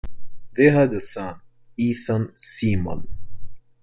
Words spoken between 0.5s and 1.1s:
They had a